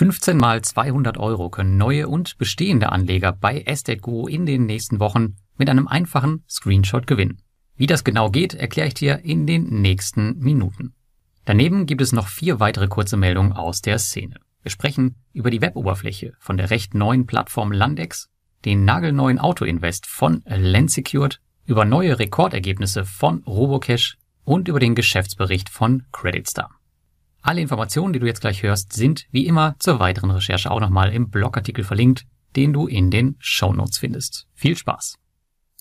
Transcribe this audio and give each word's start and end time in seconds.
15 0.00 0.38
mal 0.38 0.62
200 0.62 1.18
Euro 1.18 1.50
können 1.50 1.76
neue 1.76 2.08
und 2.08 2.38
bestehende 2.38 2.90
Anleger 2.90 3.32
bei 3.32 3.60
Estate 3.60 4.00
Guru 4.00 4.28
in 4.28 4.46
den 4.46 4.64
nächsten 4.64 4.98
Wochen 4.98 5.36
mit 5.58 5.68
einem 5.68 5.88
einfachen 5.88 6.42
Screenshot 6.48 7.06
gewinnen. 7.06 7.42
Wie 7.76 7.86
das 7.86 8.02
genau 8.02 8.30
geht, 8.30 8.54
erkläre 8.54 8.88
ich 8.88 8.94
dir 8.94 9.18
in 9.18 9.46
den 9.46 9.82
nächsten 9.82 10.38
Minuten. 10.38 10.94
Daneben 11.44 11.84
gibt 11.84 12.00
es 12.00 12.12
noch 12.12 12.28
vier 12.28 12.60
weitere 12.60 12.88
kurze 12.88 13.18
Meldungen 13.18 13.52
aus 13.52 13.82
der 13.82 13.98
Szene. 13.98 14.36
Wir 14.62 14.70
sprechen 14.70 15.16
über 15.34 15.50
die 15.50 15.60
Weboberfläche 15.60 16.32
von 16.38 16.56
der 16.56 16.70
recht 16.70 16.94
neuen 16.94 17.26
Plattform 17.26 17.70
Landex, 17.70 18.30
den 18.64 18.86
nagelneuen 18.86 19.38
Auto-Invest 19.38 20.06
von 20.06 20.42
Lensecured, 20.46 21.42
über 21.66 21.84
neue 21.84 22.18
Rekordergebnisse 22.18 23.04
von 23.04 23.42
Robocash 23.42 24.16
und 24.44 24.66
über 24.66 24.80
den 24.80 24.94
Geschäftsbericht 24.94 25.68
von 25.68 26.04
CreditStar. 26.10 26.79
Alle 27.42 27.60
Informationen, 27.60 28.12
die 28.12 28.18
du 28.18 28.26
jetzt 28.26 28.42
gleich 28.42 28.62
hörst, 28.62 28.92
sind 28.92 29.26
wie 29.30 29.46
immer 29.46 29.74
zur 29.78 29.98
weiteren 29.98 30.30
Recherche 30.30 30.70
auch 30.70 30.80
nochmal 30.80 31.12
im 31.12 31.30
Blogartikel 31.30 31.84
verlinkt, 31.84 32.26
den 32.56 32.72
du 32.72 32.86
in 32.86 33.10
den 33.10 33.36
Show 33.38 33.72
Notes 33.72 33.98
findest. 33.98 34.46
Viel 34.54 34.76
Spaß! 34.76 35.16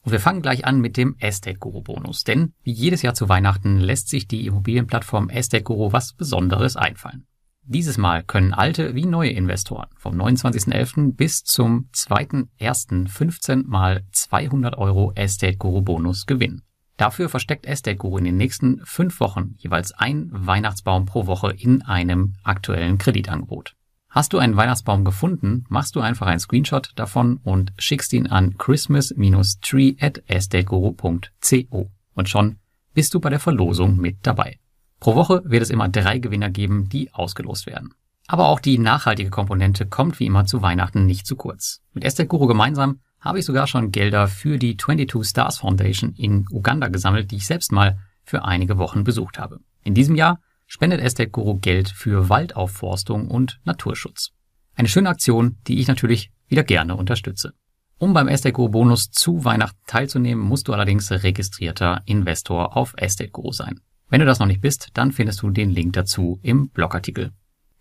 Und 0.04 0.14
wir 0.14 0.22
fangen 0.22 0.42
gleich 0.42 0.66
an 0.66 0.80
mit 0.80 0.96
dem 0.96 1.18
Estate 1.20 1.60
Guru 1.60 1.82
Bonus, 1.82 2.24
denn 2.24 2.54
wie 2.64 2.72
jedes 2.72 3.02
Jahr 3.02 3.14
zu 3.14 3.28
Weihnachten 3.28 3.80
lässt 3.80 4.08
sich 4.08 4.28
die 4.28 4.46
Immobilienplattform 4.46 5.30
Estate 5.30 5.64
Guru 5.64 5.92
was 5.92 6.14
Besonderes 6.14 6.78
einfallen. 6.78 7.26
Dieses 7.64 7.98
Mal 7.98 8.24
können 8.24 8.54
alte 8.54 8.96
wie 8.96 9.06
neue 9.06 9.32
Investoren 9.32 9.90
vom 9.98 10.16
29.11. 10.20 11.16
bis 11.16 11.44
zum 11.44 11.90
2.1. 11.94 13.08
15 13.10 13.68
mal 13.68 14.06
200 14.12 14.78
Euro 14.78 15.12
Estate 15.14 15.58
Guru 15.58 15.82
Bonus 15.82 16.26
gewinnen. 16.26 16.64
Dafür 17.00 17.30
versteckt 17.30 17.66
Estate 17.66 17.98
in 18.18 18.26
den 18.26 18.36
nächsten 18.36 18.82
fünf 18.84 19.22
Wochen 19.22 19.56
jeweils 19.58 19.94
ein 19.94 20.28
Weihnachtsbaum 20.34 21.06
pro 21.06 21.28
Woche 21.28 21.54
in 21.58 21.82
einem 21.82 22.34
aktuellen 22.44 22.98
Kreditangebot. 22.98 23.78
Hast 24.10 24.34
du 24.34 24.38
einen 24.38 24.58
Weihnachtsbaum 24.58 25.06
gefunden, 25.06 25.64
machst 25.70 25.96
du 25.96 26.02
einfach 26.02 26.28
einen 26.28 26.42
Screenshot 26.42 26.92
davon 26.98 27.40
und 27.42 27.72
schickst 27.78 28.12
ihn 28.12 28.28
an 28.28 28.58
christmas-tree 28.58 29.96
at 30.02 30.22
estateguru.co. 30.28 31.90
Und 32.16 32.28
schon 32.28 32.58
bist 32.94 33.14
du 33.14 33.22
bei 33.22 33.30
der 33.30 33.40
Verlosung 33.40 33.96
mit 33.96 34.18
dabei. 34.24 34.60
Pro 35.00 35.16
Woche 35.16 35.42
wird 35.46 35.64
es 35.64 35.70
immer 35.70 35.88
drei 35.88 36.20
Gewinner 36.20 36.50
geben, 36.50 36.90
die 36.90 37.14
ausgelost 37.14 37.66
werden. 37.66 37.94
Aber 38.28 38.50
auch 38.50 38.60
die 38.60 38.78
nachhaltige 38.78 39.30
Komponente 39.30 39.86
kommt 39.86 40.20
wie 40.20 40.26
immer 40.26 40.46
zu 40.46 40.62
Weihnachten 40.62 41.06
nicht 41.06 41.26
zu 41.26 41.38
kurz. 41.38 41.82
Mit 41.94 42.04
Estate 42.04 42.28
Guru 42.28 42.48
gemeinsam 42.48 43.00
habe 43.20 43.40
ich 43.40 43.46
sogar 43.46 43.68
schon 43.68 43.92
Gelder 43.92 44.28
für 44.28 44.58
die 44.58 44.78
22 44.78 45.30
Stars 45.30 45.58
Foundation 45.60 46.14
in 46.14 46.46
Uganda 46.52 46.88
gesammelt, 46.88 47.32
die 47.32 47.38
ich 47.38 47.48
selbst 47.48 47.72
mal 47.72 48.00
für 48.24 48.46
einige 48.46 48.78
Wochen 48.78 49.04
besucht 49.04 49.40
habe. 49.40 49.60
In 49.84 49.94
diesem 49.94 50.16
Jahr 50.16 50.40
spendet 50.68 51.02
Estate 51.02 51.30
Guru 51.30 51.56
Geld 51.56 51.90
für 51.90 52.30
Waldaufforstung 52.30 53.28
und 53.28 53.60
Naturschutz. 53.64 54.32
Eine 54.76 54.88
schöne 54.88 55.10
Aktion, 55.10 55.58
die 55.68 55.80
ich 55.80 55.88
natürlich 55.88 56.32
wieder 56.48 56.64
gerne 56.64 56.96
unterstütze. 56.96 57.54
Um 57.98 58.14
beim 58.14 58.30
Estate 58.30 58.54
Guru 58.54 58.70
Bonus 58.70 59.10
zu 59.12 59.44
Weihnachten 59.44 59.80
teilzunehmen, 59.88 60.44
musst 60.44 60.68
du 60.68 60.74
allerdings 60.74 61.12
registrierter 61.12 62.02
Investor 62.06 62.78
auf 62.78 62.94
Estate 62.96 63.32
Guru 63.32 63.52
sein. 63.52 63.82
Wenn 64.10 64.22
du 64.22 64.26
das 64.26 64.40
noch 64.40 64.48
nicht 64.48 64.62
bist, 64.62 64.90
dann 64.94 65.12
findest 65.12 65.42
du 65.42 65.50
den 65.50 65.70
Link 65.70 65.94
dazu 65.94 66.40
im 66.42 66.70
Blogartikel. 66.70 67.32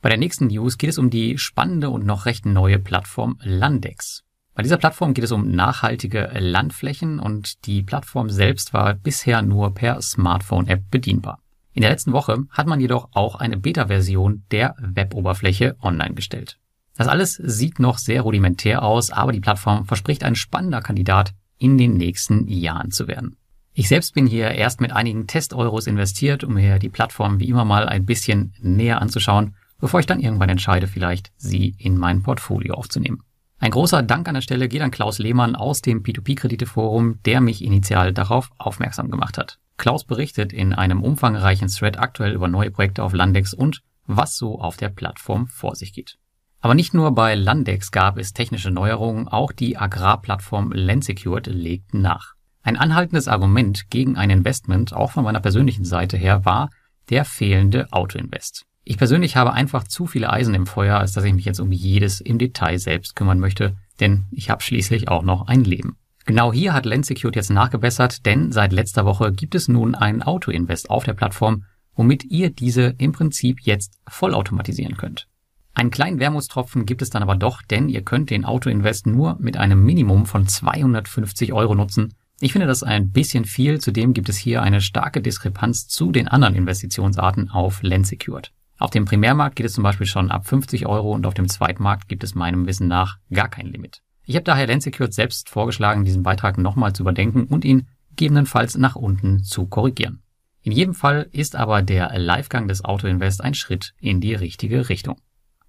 Bei 0.01 0.09
der 0.09 0.19
nächsten 0.19 0.49
News 0.49 0.79
geht 0.79 0.91
es 0.91 0.99
um 0.99 1.11
die 1.11 1.39
spannende 1.39 1.91
und 1.91 2.05
noch 2.05 2.27
recht 2.27 2.47
neue 2.47 2.79
Plattform 2.79 3.39
Landex. 3.43 4.25
Bei 4.59 4.63
dieser 4.65 4.77
Plattform 4.77 5.15
geht 5.15 5.23
es 5.23 5.31
um 5.31 5.53
nachhaltige 5.53 6.33
Landflächen 6.37 7.21
und 7.21 7.65
die 7.67 7.85
Plattform 7.85 8.29
selbst 8.29 8.75
war 8.75 8.93
bisher 8.93 9.41
nur 9.41 9.73
per 9.73 10.03
Smartphone-App 10.03 10.91
bedienbar. 10.91 11.39
In 11.75 11.83
der 11.83 11.93
letzten 11.93 12.13
Woche 12.13 12.43
hat 12.51 12.67
man 12.67 12.81
jedoch 12.81 13.11
auch 13.13 13.37
eine 13.37 13.57
Beta-Version 13.57 14.43
der 14.51 14.75
Web-Oberfläche 14.81 15.77
online 15.81 16.15
gestellt. 16.15 16.59
Das 16.97 17.07
alles 17.07 17.35
sieht 17.35 17.79
noch 17.79 17.99
sehr 17.99 18.23
rudimentär 18.23 18.83
aus, 18.83 19.13
aber 19.13 19.31
die 19.31 19.39
Plattform 19.39 19.85
verspricht 19.85 20.25
ein 20.25 20.35
spannender 20.35 20.81
Kandidat 20.81 21.35
in 21.59 21.79
den 21.79 21.97
nächsten 21.97 22.49
Jahren 22.49 22.91
zu 22.91 23.07
werden. 23.07 23.37
Ich 23.75 23.87
selbst 23.87 24.15
bin 24.15 24.27
hier 24.27 24.51
erst 24.51 24.81
mit 24.81 24.91
einigen 24.91 25.29
Test-Euros 25.29 25.87
investiert, 25.87 26.43
um 26.43 26.55
mir 26.55 26.81
die 26.81 26.89
Plattform 26.89 27.39
wie 27.39 27.49
immer 27.49 27.65
mal 27.65 27.89
ein 27.89 28.07
bisschen 28.07 28.55
näher 28.61 29.01
anzuschauen, 29.01 29.55
bevor 29.79 30.01
ich 30.01 30.07
dann 30.07 30.19
irgendwann 30.19 30.49
entscheide, 30.49 30.89
vielleicht 30.89 31.31
sie 31.37 31.77
in 31.79 31.97
mein 31.97 32.25
Portfolio 32.25 32.75
aufzunehmen. 32.75 33.23
Ein 33.61 33.73
großer 33.73 34.05
Dank 34.05 34.29
an 34.29 34.35
der 34.35 34.41
Stelle 34.41 34.69
geht 34.69 34.83
an 34.83 34.93
Klaus 34.93 35.19
Lehmann 35.19 35.57
aus 35.57 35.83
dem 35.83 36.05
P2P-Krediteforum, 36.05 37.21
der 37.25 37.41
mich 37.41 37.65
initial 37.65 38.13
darauf 38.13 38.51
aufmerksam 38.57 39.11
gemacht 39.11 39.37
hat. 39.37 39.59
Klaus 39.77 40.05
berichtet 40.05 40.53
in 40.53 40.73
einem 40.73 41.03
umfangreichen 41.03 41.69
Thread 41.69 41.99
aktuell 41.99 42.33
über 42.33 42.47
neue 42.47 42.71
Projekte 42.71 43.03
auf 43.03 43.13
Landex 43.13 43.55
und 43.55 43.83
was 44.07 44.37
so 44.37 44.61
auf 44.61 44.77
der 44.77 44.91
Plattform 44.91 45.49
vor 45.49 45.75
sich 45.75 45.93
geht. 45.93 46.19
Aber 46.61 46.75
nicht 46.75 46.95
nur 46.95 47.13
bei 47.13 47.35
Landex 47.35 47.91
gab 47.91 48.17
es 48.17 48.33
technische 48.33 48.71
Neuerungen, 48.71 49.27
auch 49.27 49.51
die 49.51 49.77
Agrarplattform 49.77 50.73
Landsecured 50.73 51.47
legt 51.49 51.95
nach. 51.95 52.35
Ein 52.63 52.77
anhaltendes 52.77 53.27
Argument 53.27 53.91
gegen 53.91 54.17
ein 54.17 54.31
Investment, 54.31 54.93
auch 54.93 55.13
von 55.13 55.25
meiner 55.25 55.41
persönlichen 55.41 55.85
Seite 55.85 56.17
her, 56.17 56.45
war 56.45 56.71
der 57.11 57.25
fehlende 57.25 57.93
Autoinvest. 57.93 58.67
Ich 58.91 58.97
persönlich 58.97 59.37
habe 59.37 59.53
einfach 59.53 59.85
zu 59.85 60.07
viele 60.07 60.33
Eisen 60.33 60.55
im 60.55 60.67
Feuer, 60.67 60.97
als 60.97 61.13
dass 61.13 61.23
ich 61.23 61.35
mich 61.35 61.45
jetzt 61.45 61.61
um 61.61 61.73
jedes 61.73 62.23
im 62.23 62.39
Detail 62.39 62.79
selbst 62.79 63.15
kümmern 63.15 63.39
möchte, 63.39 63.77
denn 64.01 64.25
ich 64.31 64.49
habe 64.49 64.63
schließlich 64.63 65.09
auch 65.09 65.23
noch 65.23 65.47
ein 65.47 65.63
Leben. 65.63 65.99
Genau 66.25 66.55
hier 66.55 66.73
hat 66.73 66.87
Lensecute 66.87 67.37
jetzt 67.37 67.51
nachgebessert, 67.51 68.25
denn 68.25 68.51
seit 68.51 68.73
letzter 68.73 69.05
Woche 69.05 69.31
gibt 69.31 69.55
es 69.55 69.69
nun 69.69 69.95
einen 69.95 70.23
Auto-Invest 70.23 70.89
auf 70.89 71.05
der 71.05 71.13
Plattform, 71.13 71.65
womit 71.97 72.25
ihr 72.25 72.49
diese 72.49 72.95
im 72.97 73.13
Prinzip 73.13 73.61
jetzt 73.61 74.01
vollautomatisieren 74.09 74.97
könnt. 74.97 75.29
Einen 75.75 75.91
kleinen 75.91 76.19
Wermutstropfen 76.19 76.87
gibt 76.87 77.03
es 77.03 77.11
dann 77.11 77.23
aber 77.23 77.37
doch, 77.37 77.61
denn 77.61 77.91
ihr 77.91 78.01
könnt 78.01 78.31
den 78.31 78.47
Auto-Invest 78.47 79.07
nur 79.07 79.37
mit 79.39 79.59
einem 79.59 79.85
Minimum 79.85 80.25
von 80.25 80.47
250 80.47 81.53
Euro 81.53 81.75
nutzen. 81.75 82.15
Ich 82.41 82.53
finde 82.53 82.67
das 82.67 82.83
ein 82.83 83.11
bisschen 83.11 83.45
viel, 83.45 83.83
zudem 83.83 84.15
gibt 84.15 84.31
es 84.31 84.39
hier 84.39 84.63
eine 84.63 84.81
starke 84.81 85.21
Diskrepanz 85.21 85.89
zu 85.89 86.11
den 86.11 86.27
anderen 86.27 86.55
Investitionsarten 86.55 87.51
auf 87.51 87.83
Lensecured. 87.83 88.51
Auf 88.79 88.91
dem 88.91 89.05
Primärmarkt 89.05 89.57
geht 89.57 89.67
es 89.67 89.73
zum 89.73 89.83
Beispiel 89.83 90.07
schon 90.07 90.31
ab 90.31 90.47
50 90.47 90.87
Euro 90.87 91.13
und 91.13 91.27
auf 91.27 91.35
dem 91.35 91.49
Zweitmarkt 91.49 92.09
gibt 92.09 92.23
es 92.23 92.37
meinem 92.37 92.67
Wissen 92.67 92.87
nach 92.87 93.19
gar 93.33 93.49
kein 93.49 93.67
Limit. 93.67 94.03
Ich 94.25 94.37
habe 94.37 94.45
daher 94.45 94.69
Lensecured 94.69 95.13
selbst 95.13 95.49
vorgeschlagen, 95.49 96.05
diesen 96.05 96.23
Beitrag 96.23 96.59
nochmal 96.59 96.93
zu 96.93 97.03
überdenken 97.03 97.45
und 97.45 97.65
ihn 97.65 97.89
gegebenenfalls 98.11 98.77
nach 98.77 98.95
unten 98.95 99.43
zu 99.43 99.67
korrigieren. 99.67 100.23
In 100.63 100.73
jedem 100.73 100.95
Fall 100.95 101.29
ist 101.33 101.57
aber 101.57 101.83
der 101.83 102.17
Livegang 102.19 102.69
des 102.69 102.85
Autoinvest 102.85 103.43
ein 103.43 103.55
Schritt 103.55 103.95
in 103.99 104.21
die 104.21 104.35
richtige 104.35 104.89
Richtung. 104.89 105.21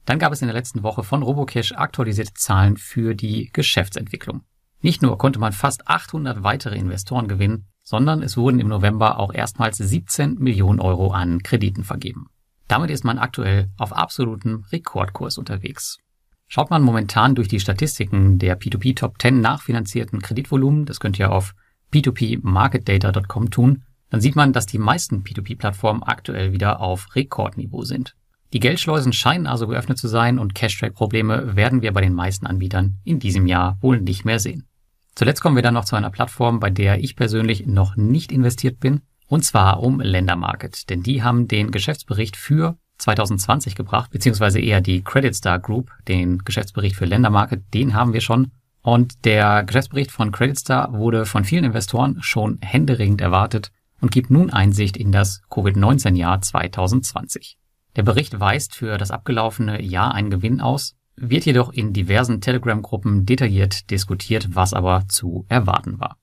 Dann 0.05 0.19
gab 0.19 0.31
es 0.33 0.41
in 0.41 0.47
der 0.47 0.55
letzten 0.55 0.83
Woche 0.83 1.03
von 1.03 1.23
Robocash 1.23 1.71
aktualisierte 1.71 2.33
Zahlen 2.33 2.77
für 2.77 3.15
die 3.15 3.49
Geschäftsentwicklung. 3.53 4.41
Nicht 4.81 5.01
nur 5.01 5.17
konnte 5.17 5.39
man 5.39 5.51
fast 5.51 5.87
800 5.87 6.43
weitere 6.43 6.77
Investoren 6.77 7.27
gewinnen, 7.27 7.67
sondern 7.83 8.21
es 8.21 8.37
wurden 8.37 8.59
im 8.59 8.67
November 8.67 9.19
auch 9.19 9.33
erstmals 9.33 9.77
17 9.77 10.35
Millionen 10.35 10.79
Euro 10.79 11.11
an 11.11 11.43
Krediten 11.43 11.83
vergeben. 11.83 12.29
Damit 12.69 12.91
ist 12.91 13.03
man 13.03 13.17
aktuell 13.17 13.67
auf 13.77 13.91
absolutem 13.91 14.63
Rekordkurs 14.71 15.39
unterwegs. 15.39 15.97
Schaut 16.47 16.69
man 16.69 16.83
momentan 16.83 17.33
durch 17.35 17.47
die 17.47 17.59
Statistiken 17.59 18.37
der 18.37 18.59
P2P 18.59 18.95
Top 18.95 19.19
10 19.19 19.41
nachfinanzierten 19.41 20.21
Kreditvolumen, 20.21 20.85
das 20.85 20.99
könnt 20.99 21.19
ihr 21.19 21.31
auf 21.31 21.55
p2pmarketdata.com 21.91 23.49
tun, 23.49 23.83
dann 24.11 24.21
sieht 24.21 24.35
man, 24.35 24.53
dass 24.53 24.67
die 24.67 24.77
meisten 24.77 25.23
P2P-Plattformen 25.23 26.03
aktuell 26.03 26.51
wieder 26.53 26.79
auf 26.79 27.15
Rekordniveau 27.15 27.83
sind. 27.83 28.15
Die 28.53 28.59
Geldschleusen 28.59 29.13
scheinen 29.13 29.47
also 29.47 29.67
geöffnet 29.67 29.97
zu 29.97 30.07
sein 30.07 30.37
und 30.39 30.55
Cash-Track-Probleme 30.55 31.55
werden 31.55 31.81
wir 31.81 31.91
bei 31.91 32.01
den 32.01 32.13
meisten 32.13 32.47
Anbietern 32.47 32.99
in 33.03 33.19
diesem 33.19 33.47
Jahr 33.47 33.77
wohl 33.81 33.99
nicht 33.99 34.25
mehr 34.25 34.39
sehen. 34.39 34.67
Zuletzt 35.15 35.41
kommen 35.41 35.55
wir 35.55 35.63
dann 35.63 35.73
noch 35.73 35.85
zu 35.85 35.95
einer 35.95 36.11
Plattform, 36.11 36.59
bei 36.59 36.69
der 36.69 37.03
ich 37.03 37.15
persönlich 37.15 37.65
noch 37.65 37.95
nicht 37.95 38.31
investiert 38.31 38.79
bin, 38.79 39.01
und 39.29 39.45
zwar 39.45 39.81
um 39.81 40.01
Ländermarket, 40.01 40.89
denn 40.89 41.03
die 41.03 41.23
haben 41.23 41.47
den 41.47 41.71
Geschäftsbericht 41.71 42.35
für 42.35 42.77
2020 42.97 43.75
gebracht, 43.75 44.11
beziehungsweise 44.11 44.59
eher 44.59 44.81
die 44.81 45.03
Credit 45.03 45.33
Star 45.33 45.59
Group, 45.59 45.91
den 46.07 46.39
Geschäftsbericht 46.39 46.95
für 46.95 47.05
Ländermarket, 47.05 47.63
den 47.73 47.93
haben 47.93 48.11
wir 48.11 48.21
schon. 48.21 48.51
Und 48.81 49.25
der 49.25 49.63
Geschäftsbericht 49.63 50.11
von 50.11 50.31
Credit 50.31 50.57
Star 50.57 50.93
wurde 50.93 51.25
von 51.25 51.43
vielen 51.43 51.63
Investoren 51.63 52.17
schon 52.21 52.57
händeringend 52.61 53.21
erwartet 53.21 53.71
und 54.01 54.11
gibt 54.11 54.31
nun 54.31 54.49
Einsicht 54.49 54.97
in 54.97 55.11
das 55.11 55.41
Covid-19-Jahr 55.49 56.41
2020. 56.41 57.57
Der 57.95 58.03
Bericht 58.03 58.39
weist 58.39 58.75
für 58.75 58.97
das 58.97 59.11
abgelaufene 59.11 59.81
Jahr 59.81 60.13
einen 60.13 60.29
Gewinn 60.29 60.59
aus, 60.59 60.95
wird 61.15 61.45
jedoch 61.45 61.71
in 61.71 61.93
diversen 61.93 62.41
Telegram-Gruppen 62.41 63.25
detailliert 63.25 63.91
diskutiert, 63.91 64.55
was 64.55 64.73
aber 64.73 65.05
zu 65.07 65.45
erwarten 65.49 65.99
war. 65.99 66.17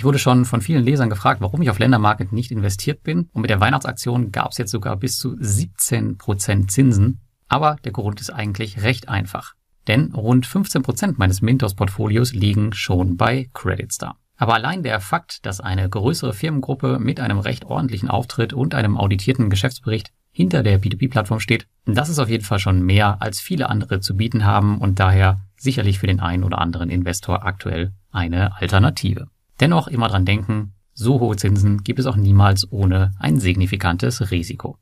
Ich 0.00 0.04
wurde 0.04 0.18
schon 0.18 0.46
von 0.46 0.62
vielen 0.62 0.82
Lesern 0.82 1.10
gefragt, 1.10 1.42
warum 1.42 1.60
ich 1.60 1.68
auf 1.68 1.78
Ländermarket 1.78 2.32
nicht 2.32 2.50
investiert 2.50 3.02
bin. 3.02 3.28
Und 3.34 3.42
mit 3.42 3.50
der 3.50 3.60
Weihnachtsaktion 3.60 4.32
gab 4.32 4.52
es 4.52 4.56
jetzt 4.56 4.70
sogar 4.70 4.96
bis 4.96 5.18
zu 5.18 5.36
17 5.38 6.16
Prozent 6.16 6.70
Zinsen. 6.70 7.20
Aber 7.48 7.76
der 7.84 7.92
Grund 7.92 8.18
ist 8.18 8.30
eigentlich 8.30 8.80
recht 8.80 9.10
einfach. 9.10 9.52
Denn 9.88 10.14
rund 10.14 10.46
15 10.46 10.80
Prozent 10.80 11.18
meines 11.18 11.42
Mintos-Portfolios 11.42 12.32
liegen 12.32 12.72
schon 12.72 13.18
bei 13.18 13.50
CreditStar. 13.52 14.16
Aber 14.38 14.54
allein 14.54 14.82
der 14.82 15.00
Fakt, 15.00 15.44
dass 15.44 15.60
eine 15.60 15.86
größere 15.86 16.32
Firmengruppe 16.32 16.98
mit 16.98 17.20
einem 17.20 17.38
recht 17.38 17.66
ordentlichen 17.66 18.08
Auftritt 18.08 18.54
und 18.54 18.74
einem 18.74 18.96
auditierten 18.96 19.50
Geschäftsbericht 19.50 20.12
hinter 20.30 20.62
der 20.62 20.80
P2P-Plattform 20.80 21.40
steht, 21.40 21.66
das 21.84 22.08
ist 22.08 22.20
auf 22.20 22.30
jeden 22.30 22.44
Fall 22.44 22.58
schon 22.58 22.80
mehr, 22.80 23.20
als 23.20 23.38
viele 23.38 23.68
andere 23.68 24.00
zu 24.00 24.16
bieten 24.16 24.46
haben 24.46 24.78
und 24.78 24.98
daher 24.98 25.42
sicherlich 25.58 25.98
für 25.98 26.06
den 26.06 26.20
einen 26.20 26.44
oder 26.44 26.58
anderen 26.58 26.88
Investor 26.88 27.44
aktuell 27.44 27.92
eine 28.10 28.56
Alternative. 28.56 29.26
Dennoch 29.60 29.88
immer 29.88 30.08
dran 30.08 30.24
denken, 30.24 30.72
so 30.94 31.20
hohe 31.20 31.36
Zinsen 31.36 31.84
gibt 31.84 31.98
es 31.98 32.06
auch 32.06 32.16
niemals 32.16 32.70
ohne 32.72 33.12
ein 33.18 33.38
signifikantes 33.38 34.30
Risiko. 34.30 34.78